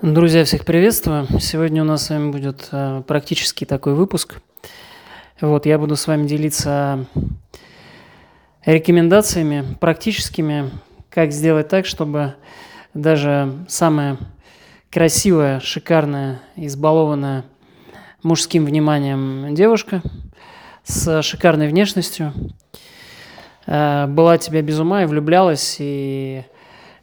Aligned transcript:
Друзья, 0.00 0.44
всех 0.44 0.64
приветствую. 0.64 1.26
Сегодня 1.40 1.82
у 1.82 1.84
нас 1.84 2.06
с 2.06 2.10
вами 2.10 2.30
будет 2.30 2.68
э, 2.70 3.02
практически 3.04 3.64
такой 3.64 3.94
выпуск. 3.94 4.40
Вот, 5.40 5.66
я 5.66 5.76
буду 5.76 5.96
с 5.96 6.06
вами 6.06 6.24
делиться 6.24 7.04
рекомендациями 8.64 9.64
практическими, 9.80 10.70
как 11.10 11.32
сделать 11.32 11.66
так, 11.66 11.84
чтобы 11.84 12.36
даже 12.94 13.52
самая 13.66 14.18
красивая, 14.88 15.58
шикарная, 15.58 16.42
избалованная 16.54 17.44
мужским 18.22 18.66
вниманием 18.66 19.52
девушка 19.52 20.00
с 20.84 21.22
шикарной 21.22 21.66
внешностью 21.66 22.32
э, 23.66 24.06
была 24.06 24.38
тебя 24.38 24.62
без 24.62 24.78
ума 24.78 25.02
и 25.02 25.06
влюблялась 25.06 25.78
и 25.80 26.44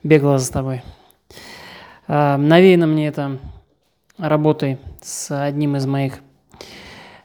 бегала 0.01 0.37
за 0.37 0.49
тобой. 0.53 0.81
Э, 2.07 2.37
навеяно 2.37 2.87
мне 2.87 3.07
это 3.07 3.39
работой 4.17 4.77
с 5.01 5.31
одним 5.31 5.75
из 5.75 5.85
моих 5.85 6.19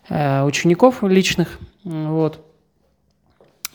э, 0.08 0.42
учеников 0.44 1.02
личных. 1.02 1.58
Вот. 1.84 2.44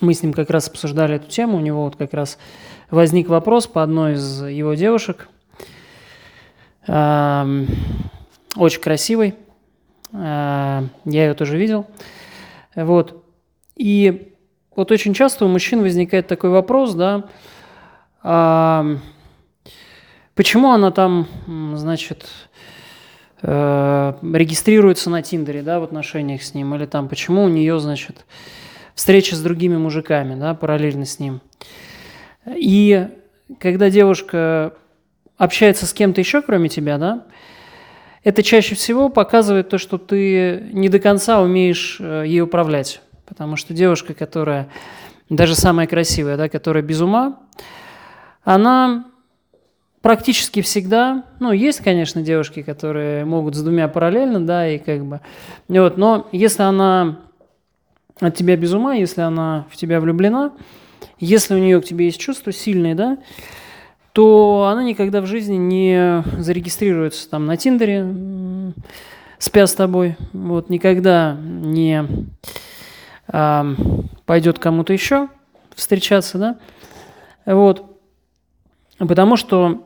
Мы 0.02 0.14
с 0.14 0.22
ним 0.22 0.34
как 0.34 0.50
раз 0.50 0.68
обсуждали 0.68 1.16
эту 1.16 1.30
тему. 1.30 1.58
У 1.58 1.62
него 1.62 1.84
вот 1.84 1.96
как 1.96 2.14
раз 2.14 2.38
возник 2.90 3.30
вопрос 3.30 3.68
по 3.68 3.82
одной 3.82 4.14
из 4.14 4.44
его 4.44 4.74
девушек. 4.74 5.30
Эм, 6.88 7.68
очень 8.56 8.82
красивой. 8.82 9.36
Э, 10.12 10.84
я 11.06 11.28
ее 11.28 11.34
тоже 11.34 11.58
видел. 11.58 11.88
Вот. 12.76 13.24
И 13.76 14.34
вот 14.76 14.92
очень 14.92 15.14
часто 15.14 15.46
у 15.46 15.48
мужчин 15.48 15.82
возникает 15.82 16.28
такой 16.28 16.50
вопрос, 16.50 16.94
да, 16.94 17.24
эм, 18.24 19.02
Почему 20.36 20.72
она 20.72 20.92
там, 20.92 21.28
значит, 21.76 22.26
э, 23.42 24.14
регистрируется 24.22 25.10
на 25.10 25.22
Тиндере, 25.22 25.62
да, 25.62 25.80
в 25.80 25.84
отношениях 25.84 26.44
с 26.44 26.54
ним, 26.54 26.76
или 26.76 26.86
там 26.86 27.08
почему 27.08 27.46
у 27.46 27.48
нее, 27.48 27.80
значит, 27.80 28.26
встреча 28.96 29.38
с 29.38 29.42
другими 29.42 29.78
мужиками, 29.78 30.36
да, 30.38 30.54
параллельно 30.54 31.06
с 31.06 31.20
ним. 31.20 31.40
И 32.48 33.08
когда 33.60 33.90
девушка 33.90 34.74
общается 35.38 35.86
с 35.86 35.94
кем-то 35.94 36.20
еще, 36.20 36.42
кроме 36.42 36.68
тебя, 36.68 36.98
да, 36.98 37.26
это 38.26 38.44
чаще 38.44 38.76
всего 38.76 39.08
показывает 39.08 39.70
то, 39.70 39.78
что 39.78 39.98
ты 39.98 40.70
не 40.74 40.90
до 40.90 41.00
конца 41.00 41.42
умеешь 41.42 41.98
э, 42.02 42.24
ей 42.26 42.42
управлять. 42.42 43.02
Потому 43.26 43.56
что 43.56 43.74
девушка, 43.74 44.14
которая 44.14 44.68
даже 45.30 45.56
самая 45.56 45.88
красивая, 45.88 46.36
да, 46.36 46.50
которая 46.50 46.84
без 46.84 47.00
ума, 47.00 47.40
она 48.44 49.06
практически 50.06 50.62
всегда, 50.62 51.24
ну, 51.40 51.52
есть, 51.52 51.80
конечно, 51.80 52.22
девушки, 52.22 52.62
которые 52.62 53.26
могут 53.26 53.56
с 53.56 53.64
двумя 53.64 53.88
параллельно, 53.88 54.40
да, 54.40 54.70
и 54.70 54.78
как 54.78 55.04
бы, 55.04 55.20
вот, 55.68 55.98
но 55.98 56.28
если 56.32 56.62
она 56.62 57.22
от 58.20 58.36
тебя 58.36 58.56
без 58.56 58.72
ума, 58.72 58.94
если 58.94 59.22
она 59.22 59.66
в 59.72 59.76
тебя 59.76 60.00
влюблена, 60.00 60.52
если 61.18 61.56
у 61.56 61.58
нее 61.58 61.82
к 61.82 61.86
тебе 61.86 62.06
есть 62.06 62.20
чувства 62.20 62.52
сильные, 62.52 62.94
да, 62.94 63.18
то 64.12 64.70
она 64.72 64.84
никогда 64.84 65.22
в 65.22 65.26
жизни 65.26 65.56
не 65.56 66.24
зарегистрируется 66.38 67.28
там 67.28 67.48
на 67.48 67.58
Тиндере, 67.58 68.06
спя 69.40 69.66
с 69.66 69.74
тобой, 69.74 70.18
вот, 70.34 70.70
никогда 70.70 71.36
не 71.42 72.06
а, 73.28 73.66
пойдет 74.28 74.60
кому-то 74.60 74.94
еще 74.94 75.30
встречаться, 75.74 76.38
да, 76.38 76.58
вот, 77.48 77.98
потому 79.00 79.36
что 79.36 79.82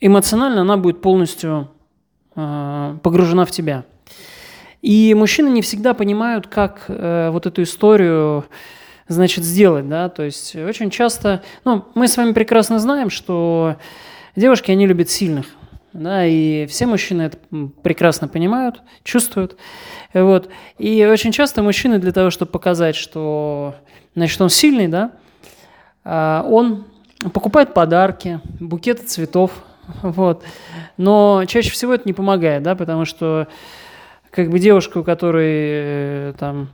эмоционально 0.00 0.62
она 0.62 0.76
будет 0.76 1.00
полностью 1.00 1.68
э, 2.34 2.96
погружена 3.02 3.44
в 3.44 3.50
тебя. 3.50 3.84
И 4.82 5.14
мужчины 5.14 5.48
не 5.48 5.60
всегда 5.60 5.92
понимают, 5.92 6.46
как 6.46 6.84
э, 6.88 7.30
вот 7.30 7.46
эту 7.46 7.62
историю, 7.62 8.46
значит, 9.08 9.44
сделать, 9.44 9.88
да, 9.88 10.08
то 10.08 10.22
есть 10.22 10.56
очень 10.56 10.90
часто, 10.90 11.42
ну, 11.64 11.84
мы 11.94 12.08
с 12.08 12.16
вами 12.16 12.32
прекрасно 12.32 12.78
знаем, 12.78 13.10
что 13.10 13.76
девушки, 14.36 14.70
они 14.70 14.86
любят 14.86 15.10
сильных, 15.10 15.46
да, 15.92 16.24
и 16.24 16.66
все 16.66 16.86
мужчины 16.86 17.22
это 17.22 17.38
прекрасно 17.82 18.28
понимают, 18.28 18.80
чувствуют, 19.02 19.56
вот, 20.14 20.48
и 20.78 21.04
очень 21.04 21.32
часто 21.32 21.62
мужчины 21.62 21.98
для 21.98 22.12
того, 22.12 22.30
чтобы 22.30 22.52
показать, 22.52 22.96
что, 22.96 23.74
значит, 24.14 24.40
он 24.40 24.48
сильный, 24.48 24.88
да, 24.88 25.10
э, 26.04 26.42
он 26.48 26.86
покупает 27.34 27.74
подарки, 27.74 28.40
букеты 28.60 29.04
цветов, 29.04 29.50
Вот. 30.02 30.42
Но 30.96 31.44
чаще 31.46 31.70
всего 31.70 31.94
это 31.94 32.04
не 32.06 32.12
помогает, 32.12 32.62
да, 32.62 32.74
потому 32.74 33.04
что 33.04 33.48
как 34.30 34.50
бы 34.50 34.58
девушка, 34.58 34.98
у 34.98 35.04
которой 35.04 35.50
э, 35.50 36.34
там 36.38 36.68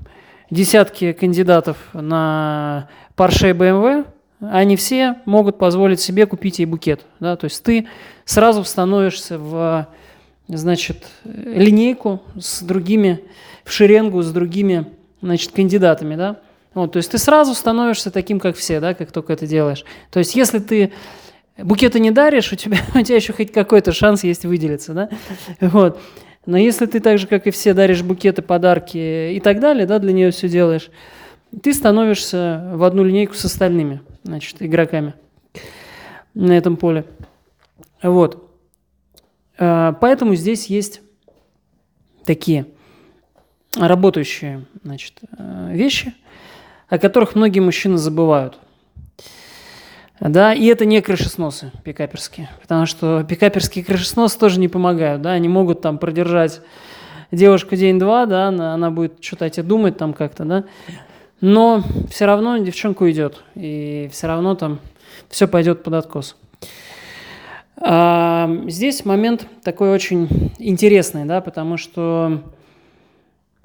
десятки 0.51 1.13
кандидатов 1.13 1.77
на 1.93 2.89
Porsche 3.17 3.51
и 3.51 3.53
BMW, 3.53 4.07
они 4.41 4.77
все 4.77 5.17
могут 5.25 5.59
позволить 5.59 6.01
себе 6.01 6.27
купить 6.27 6.59
ей 6.59 6.67
букет, 6.67 7.05
да, 7.21 7.37
то 7.37 7.45
есть 7.47 7.63
ты 7.63 7.89
сразу 8.25 8.65
становишься 8.65 9.39
в, 9.39 9.89
значит, 10.47 11.07
линейку 11.25 12.23
с 12.39 12.63
другими, 12.63 13.25
в 13.65 13.73
шеренгу 13.73 14.23
с 14.23 14.31
другими, 14.31 14.87
значит, 15.23 15.53
кандидатами, 15.53 16.17
да, 16.17 16.41
вот, 16.75 16.93
то 16.93 16.99
есть 16.99 17.11
ты 17.11 17.17
сразу 17.17 17.55
становишься 17.55 18.11
таким, 18.11 18.39
как 18.39 18.57
все, 18.57 18.81
да, 18.81 18.93
как 18.93 19.11
только 19.11 19.33
это 19.33 19.47
делаешь. 19.47 19.85
То 20.11 20.19
есть 20.19 20.37
если 20.37 20.59
ты 20.59 20.93
букеты 21.59 22.01
не 22.01 22.11
даришь, 22.11 22.53
у 22.53 22.57
тебя, 22.57 22.79
у 22.95 23.03
тебя 23.03 23.17
еще 23.17 23.33
хоть 23.33 23.53
какой-то 23.53 23.93
шанс 23.93 24.25
есть 24.25 24.45
выделиться, 24.45 24.95
да? 24.95 25.09
Вот. 25.61 26.01
Но 26.45 26.57
если 26.57 26.87
ты 26.87 27.01
так 27.01 27.19
же, 27.19 27.27
как 27.27 27.49
и 27.49 27.51
все, 27.51 27.75
даришь 27.75 28.03
букеты, 28.03 28.41
подарки 28.41 29.33
и 29.33 29.41
так 29.41 29.59
далее, 29.59 29.85
да, 29.85 29.99
для 29.99 30.13
нее 30.13 30.31
все 30.31 30.49
делаешь, 30.49 30.91
ты 31.63 31.75
становишься 31.75 32.71
в 32.75 32.85
одну 32.85 33.03
линейку 33.03 33.35
с 33.35 33.45
остальными, 33.45 34.01
значит, 34.23 34.57
игроками 34.61 35.15
на 36.35 36.53
этом 36.53 36.77
поле. 36.77 37.05
Вот. 38.03 38.49
А, 39.59 39.93
поэтому 39.95 40.37
здесь 40.37 40.67
есть 40.67 41.01
такие 42.25 42.67
работающие 43.75 44.67
значит, 44.83 45.21
э, 45.39 45.71
вещи, 45.73 46.15
о 46.89 46.99
которых 46.99 47.35
многие 47.35 47.61
мужчины 47.61 47.99
забывают. 47.99 48.59
Да, 50.21 50.55
и 50.55 50.65
это 50.67 50.87
не 50.87 51.03
крышесносы 51.03 51.73
пикаперские, 51.85 52.49
потому 52.63 52.87
что 52.87 53.23
пикаперские 53.29 53.85
крышесносы 53.85 54.39
тоже 54.39 54.59
не 54.59 54.69
помогают, 54.69 55.21
да, 55.21 55.33
они 55.33 55.49
могут 55.49 55.83
там 55.83 55.99
продержать 55.99 56.63
девушку 57.31 57.77
день-два, 57.77 58.25
да, 58.25 58.49
она, 58.49 58.73
она 58.75 58.91
будет 58.91 59.23
что-то 59.23 59.45
о 59.45 59.51
тебе 59.51 59.65
думать 59.65 59.99
там 59.99 60.15
как-то, 60.15 60.45
да, 60.45 60.65
но 61.41 61.83
все 62.11 62.25
равно 62.25 62.57
девчонку 62.57 63.09
идет, 63.11 63.43
и 63.55 64.09
все 64.11 64.27
равно 64.27 64.55
там 64.55 64.79
все 65.29 65.47
пойдет 65.47 65.83
под 65.83 65.95
откос. 65.95 66.37
А, 67.79 68.51
здесь 68.69 69.05
момент 69.05 69.47
такой 69.63 69.91
очень 69.91 70.53
интересный, 70.59 71.27
да, 71.27 71.43
потому 71.43 71.77
что 71.77 72.43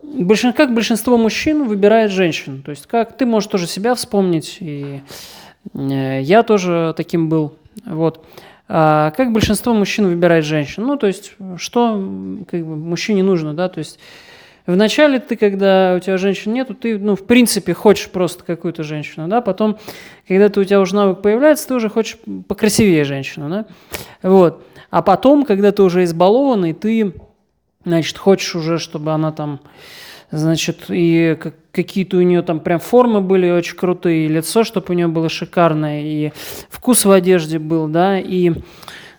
большин, 0.03 0.51
как 0.51 0.73
большинство 0.73 1.17
мужчин 1.17 1.65
выбирает 1.65 2.11
женщин, 2.11 2.61
то 2.61 2.71
есть 2.71 2.87
как 2.87 3.15
ты 3.15 3.25
можешь 3.25 3.49
тоже 3.49 3.67
себя 3.67 3.95
вспомнить 3.95 4.57
и 4.59 5.01
я 5.73 6.43
тоже 6.43 6.93
таким 6.97 7.29
был. 7.29 7.53
Вот. 7.85 8.25
А 8.67 9.11
как 9.11 9.31
большинство 9.33 9.73
мужчин 9.73 10.07
выбирает 10.07 10.45
женщин? 10.45 10.85
Ну, 10.85 10.97
то 10.97 11.07
есть, 11.07 11.33
что 11.57 11.93
как 12.49 12.65
бы, 12.65 12.75
мужчине 12.75 13.23
нужно, 13.23 13.53
да, 13.53 13.69
то 13.69 13.79
есть 13.79 13.99
Вначале 14.67 15.19
ты, 15.19 15.35
когда 15.35 15.95
у 15.97 15.99
тебя 15.99 16.17
женщин 16.17 16.53
нету, 16.53 16.75
ты, 16.75 16.97
ну, 16.99 17.15
в 17.15 17.25
принципе, 17.25 17.73
хочешь 17.73 18.09
просто 18.09 18.43
какую-то 18.43 18.83
женщину, 18.83 19.27
да, 19.27 19.41
потом, 19.41 19.77
когда 20.27 20.49
ты, 20.49 20.59
у 20.59 20.63
тебя 20.63 20.79
уже 20.79 20.95
навык 20.95 21.21
появляется, 21.21 21.67
ты 21.67 21.73
уже 21.73 21.89
хочешь 21.89 22.17
покрасивее 22.47 23.03
женщину, 23.03 23.49
да, 23.49 23.65
вот. 24.21 24.63
А 24.91 25.01
потом, 25.01 25.45
когда 25.45 25.71
ты 25.71 25.81
уже 25.81 26.03
избалованный, 26.03 26.73
ты, 26.73 27.13
значит, 27.85 28.17
хочешь 28.17 28.55
уже, 28.55 28.77
чтобы 28.77 29.11
она 29.11 29.31
там 29.31 29.61
Значит, 30.31 30.85
и 30.87 31.37
какие-то 31.73 32.17
у 32.17 32.21
нее 32.21 32.41
там 32.41 32.61
прям 32.61 32.79
формы 32.79 33.19
были 33.19 33.49
очень 33.49 33.75
крутые, 33.75 34.25
и 34.25 34.29
лицо, 34.29 34.63
чтобы 34.63 34.87
у 34.89 34.93
нее 34.93 35.07
было 35.07 35.27
шикарное, 35.27 36.01
и 36.03 36.31
вкус 36.69 37.03
в 37.03 37.11
одежде 37.11 37.59
был, 37.59 37.87
да, 37.87 38.17
и, 38.17 38.53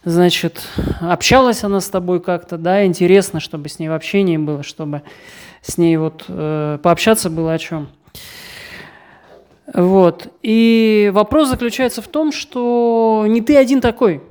значит, 0.05 0.63
общалась 1.01 1.65
она 1.65 1.81
с 1.81 1.89
тобой 1.89 2.21
как-то, 2.21 2.57
да, 2.57 2.87
интересно, 2.87 3.41
чтобы 3.41 3.69
с 3.69 3.79
ней 3.79 3.89
в 3.89 3.93
общении 3.93 4.39
было, 4.39 4.63
чтобы 4.63 5.03
с 5.61 5.77
ней 5.77 5.99
вот 5.99 6.25
э, 6.29 6.79
пообщаться 6.83 7.29
было 7.29 7.53
о 7.53 7.59
чем. 7.59 7.89
Вот. 9.73 10.29
И 10.43 11.11
вопрос 11.15 11.49
заключается 11.49 12.03
в 12.03 12.09
том, 12.09 12.33
что 12.33 13.25
не 13.29 13.41
ты 13.41 13.57
один 13.57 13.81
такой. 13.81 14.23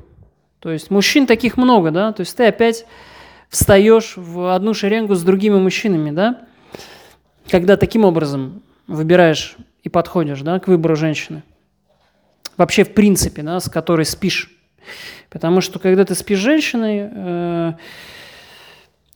То 0.60 0.72
есть 0.72 0.92
мужчин 0.92 1.26
таких 1.26 1.58
много, 1.58 1.92
да, 1.92 2.12
то 2.12 2.22
есть 2.22 2.36
ты 2.36 2.46
опять 2.46 2.86
встаешь 3.50 4.14
в 4.16 4.54
одну 4.54 4.74
шеренгу 4.74 5.16
с 5.16 5.24
другими 5.24 5.58
мужчинами, 5.58 6.12
да, 6.12 6.42
когда 7.52 7.78
таким 7.78 8.06
образом 8.06 8.64
выбираешь 8.88 9.56
и 9.84 9.90
подходишь 9.90 10.42
да, 10.42 10.60
к 10.60 10.68
выбору 10.68 10.96
женщины, 10.96 11.44
вообще 12.58 12.84
в 12.84 12.94
принципе, 12.94 13.44
да, 13.44 13.60
с 13.60 13.70
которой 13.70 14.06
спишь, 14.06 14.50
Потому 15.30 15.62
что 15.62 15.80
когда 15.80 16.04
ты 16.04 16.14
спишь 16.14 16.40
с 16.40 16.42
женщиной, 16.42 17.10
э, 17.10 17.74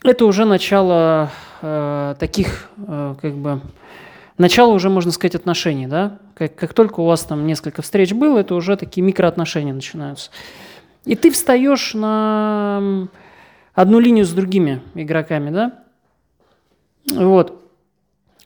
это 0.03 0.25
уже 0.25 0.45
начало 0.45 1.29
э, 1.61 2.15
таких, 2.19 2.69
э, 2.77 3.15
как 3.21 3.33
бы, 3.33 3.61
начало 4.37 4.71
уже, 4.71 4.89
можно 4.89 5.11
сказать, 5.11 5.35
отношений, 5.35 5.87
да? 5.87 6.19
Как, 6.33 6.55
как 6.55 6.73
только 6.73 7.01
у 7.01 7.05
вас 7.05 7.23
там 7.23 7.45
несколько 7.45 7.81
встреч 7.81 8.13
было, 8.13 8.39
это 8.39 8.55
уже 8.55 8.77
такие 8.77 9.03
микроотношения 9.03 9.73
начинаются. 9.73 10.31
И 11.03 11.15
ты 11.15 11.31
встаешь 11.31 11.93
на 11.93 13.09
одну 13.73 13.99
линию 13.99 14.23
с 14.25 14.31
другими 14.31 14.81
игроками, 14.93 15.49
да? 15.49 15.83
Вот. 17.11 17.64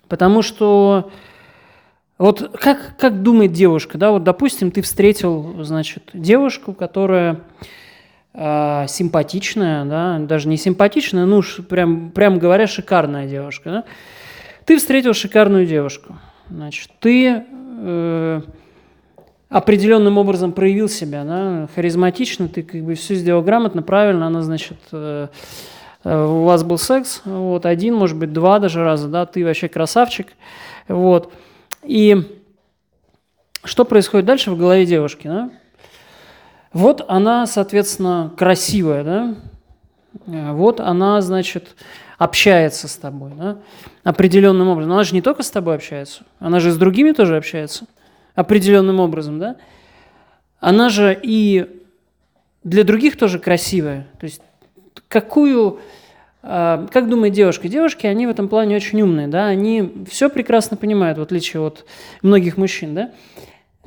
Потому 0.10 0.42
что 0.42 1.12
вот 2.18 2.58
как, 2.60 2.98
как 2.98 3.24
думает 3.24 3.54
девушка, 3.54 3.98
да, 3.98 4.12
вот, 4.12 4.24
допустим, 4.24 4.72
ты 4.72 4.82
встретил, 4.82 5.64
значит, 5.64 6.10
девушку, 6.14 6.74
которая 6.74 7.42
э, 8.34 8.86
симпатичная, 8.90 9.86
да, 9.86 10.20
даже 10.20 10.50
не 10.50 10.58
симпатичная, 10.58 11.26
ну, 11.26 11.42
прям, 11.70 12.12
прям 12.12 12.40
говоря, 12.40 12.68
шикарная 12.68 13.28
девушка, 13.28 13.70
да. 13.70 13.84
Ты 14.66 14.78
встретил 14.78 15.14
шикарную 15.14 15.66
девушку, 15.66 16.18
значит, 16.50 16.90
ты 17.00 17.46
э, 17.82 18.42
определенным 19.48 20.18
образом 20.18 20.52
проявил 20.52 20.90
себя, 20.90 21.24
да, 21.24 21.70
харизматично, 21.74 22.50
ты 22.50 22.64
как 22.64 22.84
бы 22.84 22.96
все 22.96 23.16
сделал 23.16 23.44
грамотно, 23.44 23.82
правильно, 23.82 24.28
она, 24.28 24.42
значит, 24.42 24.78
э, 24.92 25.28
у 26.04 26.44
вас 26.44 26.64
был 26.64 26.78
секс, 26.78 27.22
вот, 27.26 27.66
один, 27.66 27.96
может 27.96 28.18
быть, 28.18 28.32
два 28.32 28.60
даже 28.60 28.84
раза, 28.84 29.08
да, 29.08 29.26
ты 29.26 29.44
вообще 29.44 29.68
красавчик, 29.68 30.28
вот, 30.88 31.34
и 31.84 32.40
что 33.64 33.86
происходит 33.86 34.26
дальше 34.26 34.52
в 34.52 34.58
голове 34.58 34.86
девушки? 34.86 35.28
Да? 35.28 35.50
Вот 36.72 37.04
она, 37.08 37.46
соответственно, 37.46 38.32
красивая, 38.38 39.04
да? 39.04 39.36
Вот 40.26 40.80
она, 40.80 41.22
значит, 41.22 41.76
общается 42.18 42.88
с 42.88 42.96
тобой, 42.96 43.32
да? 43.36 43.58
Определенным 44.04 44.70
образом. 44.70 44.94
Она 44.94 45.04
же 45.04 45.14
не 45.14 45.22
только 45.22 45.44
с 45.44 45.52
тобой 45.52 45.76
общается, 45.76 46.24
она 46.40 46.60
же 46.60 46.72
с 46.72 46.78
другими 46.78 47.12
тоже 47.12 47.38
общается 47.38 47.86
определенным 48.36 49.00
образом, 49.00 49.40
да? 49.40 49.56
Она 50.60 50.90
же 50.90 51.18
и 51.22 51.84
для 52.64 52.84
других 52.84 53.18
тоже 53.18 53.40
красивая. 53.40 54.08
То 54.20 54.26
есть 54.26 54.42
какую 55.08 55.80
а, 56.42 56.88
как 56.92 57.10
думает 57.10 57.34
девушка? 57.34 57.68
Девушки, 57.68 58.08
они 58.08 58.26
в 58.26 58.30
этом 58.30 58.48
плане 58.48 58.76
очень 58.76 59.02
умные, 59.02 59.28
да, 59.28 59.48
они 59.48 60.06
все 60.10 60.30
прекрасно 60.30 60.78
понимают, 60.78 61.18
в 61.18 61.22
отличие 61.22 61.62
от 61.62 61.86
многих 62.22 62.58
мужчин, 62.58 62.96
да. 62.96 63.12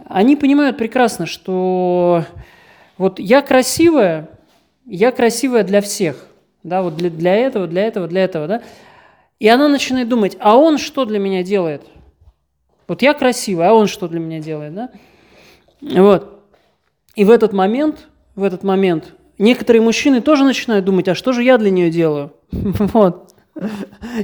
Они 0.09 0.37
понимают 0.37 0.77
прекрасно, 0.77 1.27
что 1.27 2.25
вот 2.99 3.19
я 3.19 3.41
красивая, 3.41 4.29
я 4.85 5.13
красивая 5.13 5.65
для 5.65 5.81
всех, 5.81 6.27
да, 6.63 6.83
вот 6.83 6.97
для, 6.97 7.09
для 7.09 7.35
этого, 7.35 7.67
для 7.67 7.87
этого, 7.87 8.07
для 8.07 8.25
этого, 8.25 8.47
да. 8.47 8.63
И 9.39 9.49
она 9.49 9.69
начинает 9.69 10.09
думать, 10.09 10.37
а 10.39 10.57
он 10.57 10.79
что 10.79 11.05
для 11.05 11.19
меня 11.19 11.43
делает? 11.43 11.83
Вот 12.87 13.01
я 13.01 13.15
красивая, 13.15 13.71
а 13.71 13.73
он 13.73 13.87
что 13.87 14.09
для 14.09 14.21
меня 14.21 14.41
делает, 14.41 14.75
да? 14.75 14.91
Вот. 15.81 16.45
И 17.15 17.25
в 17.25 17.31
этот 17.31 17.53
момент, 17.53 18.09
в 18.35 18.43
этот 18.45 18.63
момент 18.63 19.15
некоторые 19.39 19.83
мужчины 19.83 20.21
тоже 20.21 20.45
начинают 20.45 20.85
думать, 20.85 21.09
а 21.09 21.15
что 21.15 21.33
же 21.33 21.43
я 21.43 21.59
для 21.59 21.71
нее 21.71 21.91
делаю? 21.91 22.33
Вот. 22.53 23.35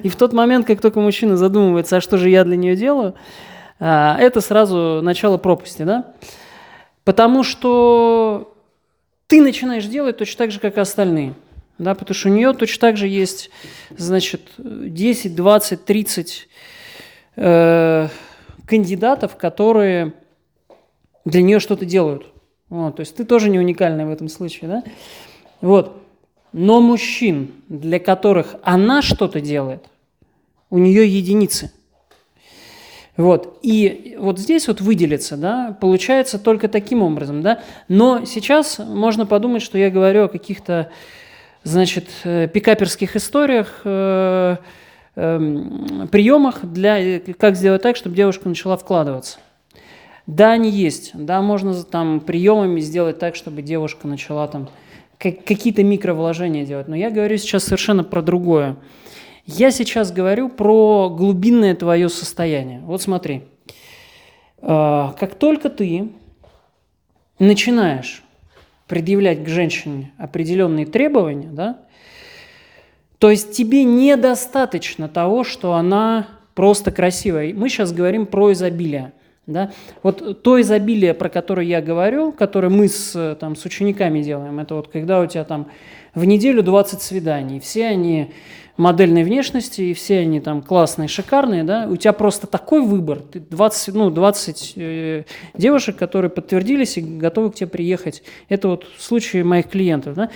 И 0.03 0.09
в 0.09 0.17
тот 0.17 0.33
момент, 0.33 0.67
как 0.67 0.81
только 0.81 1.01
мужчина 1.01 1.37
задумывается, 1.37 1.99
а 1.99 2.01
что 2.01 2.17
же 2.17 2.31
я 2.31 2.45
для 2.45 2.57
нее 2.57 2.77
делаю, 2.77 3.15
а, 3.79 4.17
это 4.19 4.41
сразу 4.41 5.01
начало 5.03 5.37
пропасти, 5.37 5.83
да? 5.83 6.15
Потому 7.05 7.43
что 7.43 8.55
ты 9.27 9.43
начинаешь 9.43 9.85
делать 9.85 10.17
точно 10.17 10.39
так 10.39 10.51
же, 10.51 10.61
как 10.61 10.77
и 10.79 10.81
остальные. 10.81 11.35
Да, 11.79 11.95
потому 11.95 12.15
что 12.15 12.29
у 12.29 12.33
нее 12.33 12.53
точно 12.55 12.81
так 12.81 12.97
же 12.97 13.07
есть, 13.07 13.51
значит, 13.97 14.51
10, 14.59 15.37
20, 15.37 15.85
30 15.85 16.49
э, 17.37 18.09
кандидатов, 18.67 19.37
которые 19.37 20.13
для 21.25 21.43
нее 21.43 21.61
что-то 21.61 21.85
делают. 21.85 22.27
Вот, 22.71 22.97
то 22.97 23.01
есть 23.01 23.17
ты 23.17 23.25
тоже 23.25 23.49
не 23.49 23.59
уникальный 23.59 24.05
в 24.05 24.11
этом 24.11 24.29
случае, 24.29 24.69
да? 24.69 24.85
Вот. 25.61 26.03
Но 26.53 26.81
мужчин, 26.81 27.53
для 27.69 27.99
которых 27.99 28.57
она 28.63 29.03
что-то 29.03 29.41
делает, 29.41 29.85
у 30.71 30.79
нее 30.79 31.07
единицы. 31.07 31.73
Вот. 33.17 33.59
И 33.63 34.17
вот 34.19 34.39
здесь 34.39 34.69
вот 34.69 34.81
выделиться, 34.81 35.37
да, 35.37 35.77
получается 35.81 36.39
только 36.39 36.69
таким 36.69 37.03
образом, 37.03 37.43
да. 37.43 37.61
Но 37.89 38.25
сейчас 38.25 38.79
можно 38.79 39.27
подумать, 39.27 39.61
что 39.63 39.77
я 39.77 39.91
говорю 39.91 40.25
о 40.25 40.29
каких-то, 40.29 40.91
значит, 41.65 42.09
э, 42.23 42.47
пикаперских 42.47 43.17
историях, 43.17 43.81
э, 43.85 44.57
э, 45.17 46.07
приемах 46.13 46.65
для, 46.65 47.19
как 47.37 47.57
сделать 47.57 47.83
так, 47.83 47.97
чтобы 47.97 48.15
девушка 48.15 48.49
начала 48.49 48.77
вкладываться. 48.77 49.39
Да, 50.29 50.53
они 50.53 50.69
есть. 50.69 51.13
Да, 51.15 51.41
можно 51.41 51.83
там 51.83 52.21
приемами 52.21 52.81
сделать 52.81 53.19
так, 53.19 53.35
чтобы 53.35 53.63
девушка 53.63 54.07
начала 54.07 54.47
там 54.47 54.69
какие-то 55.19 55.83
микровложения 55.83 56.67
делать. 56.67 56.87
Но 56.87 56.95
я 56.95 57.11
говорю 57.11 57.39
сейчас 57.39 57.65
совершенно 57.65 58.05
про 58.05 58.21
другое. 58.21 58.77
Я 59.47 59.71
сейчас 59.71 60.13
говорю 60.13 60.51
про 60.51 61.09
глубинное 61.09 61.75
твое 61.75 62.11
состояние. 62.11 62.81
Вот 62.81 63.01
смотри. 63.01 63.45
А, 64.59 65.15
как 65.19 65.35
только 65.35 65.71
ты 65.71 66.11
начинаешь 67.39 68.23
предъявлять 68.87 69.43
к 69.43 69.49
женщине 69.49 70.13
определенные 70.19 70.85
требования, 70.85 71.49
да, 71.51 71.79
то 73.17 73.31
есть 73.31 73.53
тебе 73.53 73.85
недостаточно 73.85 75.09
того, 75.09 75.43
что 75.43 75.73
она 75.73 76.29
просто 76.55 76.91
красивая. 76.91 77.55
Мы 77.55 77.71
сейчас 77.71 77.93
говорим 77.93 78.27
про 78.27 78.53
изобилие. 78.53 79.15
Да? 79.49 79.73
Вот 80.03 80.43
то 80.43 80.61
изобилие, 80.61 81.15
про 81.15 81.29
которое 81.31 81.67
я 81.67 81.81
говорю, 81.81 82.33
которое 82.33 82.69
мы 82.69 82.87
с, 82.87 83.37
там, 83.41 83.57
с 83.57 83.65
учениками 83.65 84.23
делаем, 84.23 84.61
это 84.61 84.75
вот 84.75 84.89
когда 84.89 85.21
у 85.21 85.27
тебя 85.27 85.45
там 85.45 85.69
в 86.15 86.25
неделю 86.25 86.63
20 86.63 87.01
свиданий, 87.01 87.59
все 87.59 87.87
они 87.87 88.31
модельной 88.77 89.25
внешности, 89.25 89.83
и 89.83 89.95
все 89.95 90.21
они 90.21 90.41
там 90.41 90.63
классные, 90.63 91.09
шикарные, 91.09 91.65
да, 91.65 91.87
у 91.89 91.97
тебя 91.97 92.13
просто 92.13 92.47
такой 92.47 92.83
выбор, 92.83 93.21
ты 93.21 93.41
20, 93.41 93.95
ну, 93.95 94.11
20 94.11 94.73
э, 94.77 95.25
девушек, 95.55 95.97
которые 95.97 96.31
подтвердились 96.31 96.97
и 96.97 97.01
готовы 97.01 97.51
к 97.51 97.57
тебе 97.57 97.67
приехать. 97.67 98.23
Это 98.49 98.69
вот 98.69 98.87
случай 98.99 99.43
моих 99.43 99.69
клиентов, 99.69 100.15
да, 100.15 100.31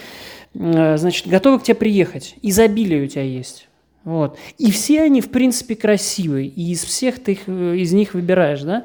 э, 0.54 0.96
значит, 0.96 1.28
готовы 1.28 1.60
к 1.60 1.62
тебе 1.62 1.76
приехать, 1.76 2.34
изобилие 2.42 3.04
у 3.04 3.06
тебя 3.06 3.22
есть. 3.22 3.68
Вот. 4.04 4.38
И 4.58 4.70
все 4.70 5.02
они, 5.02 5.20
в 5.20 5.30
принципе, 5.30 5.76
красивые. 5.76 6.48
И 6.48 6.72
из 6.72 6.84
всех 6.84 7.22
ты 7.22 7.32
их, 7.32 7.40
э, 7.46 7.76
из 7.76 7.92
них 7.92 8.14
выбираешь, 8.14 8.62
да? 8.62 8.84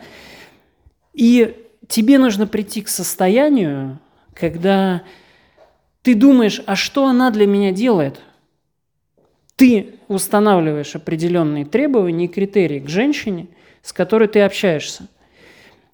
И 1.14 1.56
тебе 1.88 2.20
нужно 2.20 2.46
прийти 2.46 2.82
к 2.82 2.88
состоянию, 2.88 4.00
когда 4.34 5.02
ты 6.04 6.14
думаешь, 6.14 6.62
а 6.66 6.76
что 6.76 7.08
она 7.08 7.32
для 7.32 7.48
меня 7.48 7.72
делает? 7.72 8.22
Ты 9.56 9.96
устанавливаешь 10.08 10.96
определенные 10.96 11.66
требования 11.66 12.26
и 12.26 12.30
критерии 12.30 12.80
к 12.80 12.88
женщине, 12.88 13.48
с 13.82 13.92
которой 13.92 14.28
ты 14.28 14.42
общаешься. 14.42 15.08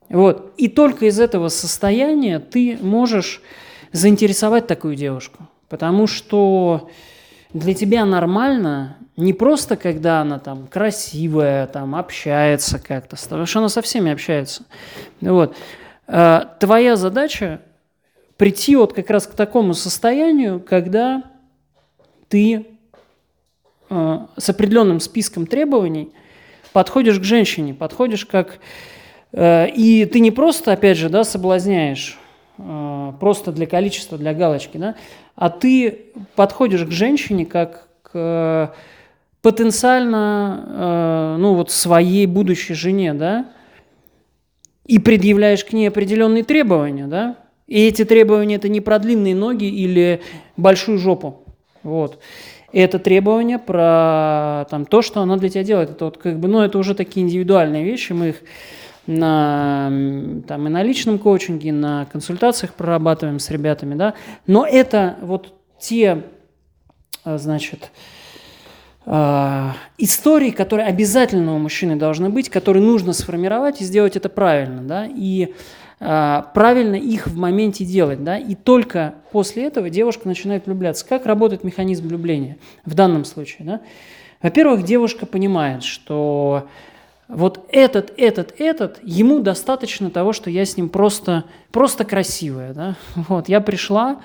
Вот. 0.09 0.53
И 0.57 0.67
только 0.67 1.05
из 1.05 1.19
этого 1.19 1.47
состояния 1.47 2.39
ты 2.39 2.77
можешь 2.81 3.41
заинтересовать 3.93 4.67
такую 4.67 4.95
девушку. 4.95 5.47
Потому 5.69 6.07
что 6.07 6.89
для 7.53 7.73
тебя 7.73 8.05
нормально 8.05 8.97
не 9.15 9.33
просто, 9.33 9.75
когда 9.77 10.21
она 10.21 10.39
там 10.39 10.67
красивая, 10.67 11.67
там 11.67 11.95
общается 11.95 12.79
как-то, 12.79 13.15
потому 13.15 13.45
что 13.45 13.59
она 13.59 13.69
со 13.69 13.81
всеми 13.81 14.11
общается. 14.11 14.63
Вот. 15.21 15.55
А, 16.07 16.55
твоя 16.59 16.95
задача 16.95 17.61
прийти 18.37 18.75
вот 18.75 18.93
как 18.93 19.09
раз 19.09 19.27
к 19.27 19.35
такому 19.35 19.73
состоянию, 19.75 20.59
когда 20.59 21.23
ты 22.27 22.65
а, 23.89 24.29
с 24.35 24.49
определенным 24.49 24.99
списком 24.99 25.45
требований 25.45 26.11
подходишь 26.71 27.19
к 27.19 27.23
женщине, 27.23 27.73
подходишь 27.73 28.25
как... 28.25 28.57
А, 29.31 29.65
и 29.65 30.05
ты 30.05 30.19
не 30.19 30.31
просто, 30.31 30.73
опять 30.73 30.97
же, 30.97 31.09
да, 31.09 31.23
соблазняешь, 31.23 32.17
просто 32.57 33.51
для 33.51 33.65
количества, 33.65 34.17
для 34.17 34.33
галочки, 34.33 34.77
да, 34.77 34.95
а 35.35 35.49
ты 35.49 36.11
подходишь 36.35 36.85
к 36.85 36.91
женщине 36.91 37.45
как 37.45 37.87
к 38.03 38.73
потенциально, 39.41 41.35
э, 41.35 41.35
ну 41.39 41.55
вот 41.55 41.71
своей 41.71 42.27
будущей 42.27 42.73
жене, 42.75 43.13
да, 43.13 43.47
и 44.85 44.99
предъявляешь 44.99 45.65
к 45.65 45.73
ней 45.73 45.87
определенные 45.87 46.43
требования, 46.43 47.07
да, 47.07 47.37
и 47.67 47.87
эти 47.87 48.05
требования 48.05 48.55
это 48.55 48.69
не 48.69 48.81
про 48.81 48.99
длинные 48.99 49.35
ноги 49.35 49.65
или 49.65 50.21
большую 50.55 50.97
жопу, 50.99 51.43
вот. 51.81 52.19
Это 52.71 52.97
требования 52.97 53.59
про 53.59 54.65
там, 54.71 54.85
то, 54.87 55.03
что 55.03 55.21
она 55.21 55.37
для 55.37 55.49
тебя 55.49 55.63
делает. 55.63 55.91
Это 55.91 56.05
вот 56.05 56.17
как 56.17 56.39
бы, 56.39 56.47
ну, 56.47 56.59
это 56.59 56.79
уже 56.79 56.95
такие 56.95 57.23
индивидуальные 57.23 57.83
вещи, 57.83 58.13
мы 58.13 58.29
их 58.29 58.37
на, 59.07 59.91
там, 60.47 60.67
и 60.67 60.69
на 60.69 60.83
личном 60.83 61.19
коучинге, 61.19 61.71
на 61.71 62.05
консультациях 62.05 62.73
прорабатываем 62.73 63.39
с 63.39 63.49
ребятами, 63.49 63.95
да, 63.95 64.13
но 64.47 64.65
это 64.65 65.17
вот 65.21 65.53
те, 65.79 66.23
а, 67.23 67.37
значит, 67.37 67.91
а, 69.05 69.75
истории, 69.97 70.51
которые 70.51 70.87
обязательно 70.87 71.55
у 71.55 71.59
мужчины 71.59 71.97
должны 71.97 72.29
быть, 72.29 72.49
которые 72.49 72.83
нужно 72.83 73.13
сформировать 73.13 73.81
и 73.81 73.83
сделать 73.83 74.15
это 74.15 74.29
правильно, 74.29 74.81
да, 74.81 75.05
и 75.05 75.53
а, 75.99 76.49
правильно 76.53 76.95
их 76.95 77.27
в 77.27 77.37
моменте 77.37 77.83
делать, 77.83 78.23
да, 78.23 78.37
и 78.37 78.55
только 78.55 79.15
после 79.31 79.65
этого 79.65 79.89
девушка 79.89 80.27
начинает 80.27 80.65
влюбляться. 80.65 81.05
Как 81.05 81.25
работает 81.25 81.63
механизм 81.63 82.07
влюбления 82.07 82.57
в 82.85 82.93
данном 82.93 83.25
случае, 83.25 83.65
да? 83.65 83.81
Во-первых, 84.41 84.83
девушка 84.83 85.25
понимает, 85.25 85.83
что 85.83 86.67
вот 87.27 87.65
этот, 87.69 88.13
этот, 88.17 88.53
этот, 88.59 88.99
ему 89.03 89.39
достаточно 89.39 90.09
того, 90.09 90.33
что 90.33 90.49
я 90.49 90.65
с 90.65 90.77
ним 90.77 90.89
просто, 90.89 91.45
просто 91.71 92.05
красивая, 92.05 92.73
да? 92.73 92.95
Вот, 93.15 93.49
я 93.49 93.61
пришла, 93.61 94.21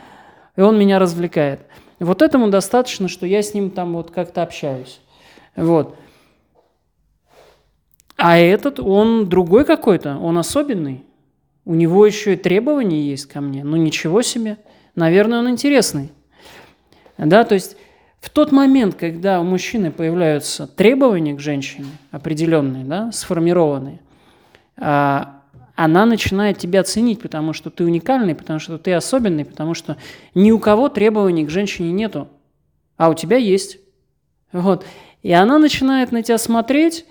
и 0.56 0.60
он 0.60 0.78
меня 0.78 0.98
развлекает. 0.98 1.60
Вот 2.00 2.22
этому 2.22 2.48
достаточно, 2.48 3.08
что 3.08 3.26
я 3.26 3.42
с 3.42 3.54
ним 3.54 3.70
там 3.70 3.94
вот 3.94 4.10
как-то 4.10 4.42
общаюсь. 4.42 5.00
Вот. 5.56 5.96
А 8.16 8.38
этот, 8.38 8.80
он 8.80 9.28
другой 9.28 9.64
какой-то, 9.64 10.18
он 10.18 10.38
особенный. 10.38 11.04
У 11.64 11.74
него 11.74 12.06
еще 12.06 12.34
и 12.34 12.36
требования 12.36 13.02
есть 13.02 13.26
ко 13.26 13.40
мне. 13.40 13.62
Ну 13.62 13.76
ничего 13.76 14.22
себе. 14.22 14.58
Наверное, 14.94 15.40
он 15.40 15.50
интересный. 15.50 16.10
Да, 17.16 17.44
то 17.44 17.54
есть 17.54 17.76
в 18.20 18.30
тот 18.30 18.50
момент, 18.50 18.96
когда 18.96 19.40
у 19.40 19.44
мужчины 19.44 19.90
появляются 19.90 20.66
требования 20.66 21.34
к 21.34 21.40
женщине, 21.40 21.86
определенные, 22.10 22.84
да, 22.84 23.12
сформированные, 23.12 24.00
а, 24.76 25.42
она 25.76 26.06
начинает 26.06 26.58
тебя 26.58 26.82
ценить, 26.82 27.20
потому 27.22 27.52
что 27.52 27.70
ты 27.70 27.84
уникальный, 27.84 28.34
потому 28.34 28.58
что 28.58 28.78
ты 28.78 28.92
особенный, 28.92 29.44
потому 29.44 29.74
что 29.74 29.96
ни 30.34 30.50
у 30.50 30.58
кого 30.58 30.88
требований 30.88 31.46
к 31.46 31.50
женщине 31.50 31.92
нету, 31.92 32.28
а 32.96 33.08
у 33.10 33.14
тебя 33.14 33.36
есть. 33.36 33.78
Вот. 34.50 34.84
И 35.22 35.32
она 35.32 35.58
начинает 35.58 36.10
на 36.10 36.22
тебя 36.24 36.38
смотреть, 36.38 37.06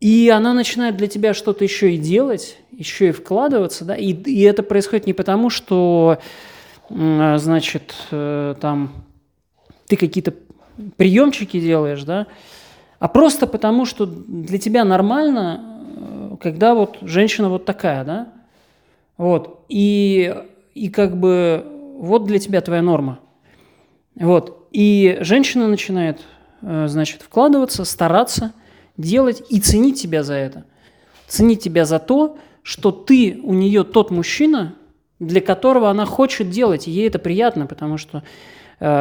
и 0.00 0.28
она 0.28 0.52
начинает 0.52 0.98
для 0.98 1.06
тебя 1.06 1.32
что-то 1.32 1.64
еще 1.64 1.94
и 1.94 1.98
делать, 1.98 2.58
еще 2.70 3.08
и 3.08 3.12
вкладываться, 3.12 3.86
да, 3.86 3.96
и, 3.96 4.12
и 4.12 4.42
это 4.42 4.62
происходит 4.62 5.06
не 5.06 5.14
потому, 5.14 5.48
что, 5.48 6.18
значит, 6.90 7.94
э, 8.10 8.54
там 8.60 9.06
ты 9.94 9.96
какие-то 9.96 10.34
приемчики 10.96 11.60
делаешь, 11.60 12.02
да, 12.02 12.26
а 12.98 13.08
просто 13.08 13.46
потому, 13.46 13.84
что 13.86 14.06
для 14.06 14.58
тебя 14.58 14.84
нормально 14.84 15.74
когда 16.40 16.74
вот 16.74 16.98
женщина 17.02 17.48
вот 17.48 17.64
такая, 17.64 18.04
да, 18.04 18.28
вот, 19.16 19.64
и, 19.68 20.34
и 20.74 20.88
как 20.88 21.16
бы 21.18 21.64
вот 21.96 22.26
для 22.26 22.38
тебя 22.38 22.60
твоя 22.60 22.82
норма, 22.82 23.20
вот, 24.14 24.68
и 24.72 25.18
женщина 25.20 25.68
начинает, 25.68 26.20
э, 26.62 26.86
значит, 26.88 27.22
вкладываться, 27.22 27.84
стараться, 27.84 28.52
делать 28.96 29.42
и 29.48 29.60
ценить 29.60 30.00
тебя 30.00 30.22
за 30.22 30.34
это, 30.34 30.64
ценить 31.26 31.62
тебя 31.62 31.84
за 31.84 31.98
то, 31.98 32.36
что 32.62 32.90
ты 32.90 33.40
у 33.42 33.52
нее 33.52 33.84
тот 33.84 34.10
мужчина, 34.10 34.74
для 35.20 35.40
которого 35.40 35.90
она 35.90 36.06
хочет 36.06 36.50
делать, 36.50 36.88
и 36.88 36.90
ей 36.90 37.08
это 37.08 37.18
приятно, 37.18 37.66
потому 37.66 37.98
что 37.98 38.18
э, 38.18 38.22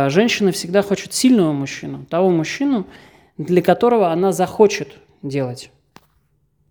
женщина 0.10 0.52
всегда 0.52 0.82
хочет 0.82 1.14
сильного 1.14 1.52
мужчину, 1.52 2.06
того 2.10 2.30
мужчину, 2.30 2.86
для 3.38 3.62
которого 3.62 4.12
она 4.12 4.32
захочет 4.32 4.90
делать. 5.22 5.72